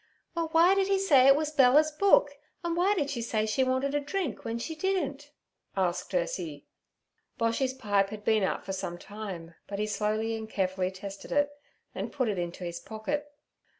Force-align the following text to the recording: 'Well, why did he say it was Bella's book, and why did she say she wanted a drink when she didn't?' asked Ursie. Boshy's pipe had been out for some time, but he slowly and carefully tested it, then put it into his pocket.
'Well, 0.33 0.47
why 0.51 0.73
did 0.73 0.87
he 0.87 0.97
say 0.97 1.27
it 1.27 1.35
was 1.35 1.51
Bella's 1.51 1.91
book, 1.91 2.39
and 2.63 2.75
why 2.75 2.95
did 2.95 3.11
she 3.11 3.21
say 3.21 3.45
she 3.45 3.63
wanted 3.63 3.93
a 3.93 3.99
drink 3.99 4.43
when 4.43 4.57
she 4.57 4.73
didn't?' 4.73 5.29
asked 5.77 6.11
Ursie. 6.15 6.65
Boshy's 7.39 7.75
pipe 7.75 8.09
had 8.09 8.23
been 8.23 8.41
out 8.41 8.65
for 8.65 8.73
some 8.73 8.97
time, 8.97 9.53
but 9.67 9.77
he 9.77 9.85
slowly 9.85 10.35
and 10.35 10.49
carefully 10.49 10.89
tested 10.89 11.31
it, 11.31 11.51
then 11.93 12.09
put 12.09 12.29
it 12.29 12.39
into 12.39 12.63
his 12.63 12.79
pocket. 12.79 13.27